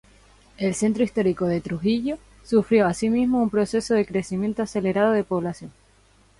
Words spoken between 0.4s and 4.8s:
El centro histórico de Trujillo sufrió asimismo un proceso de crecimiento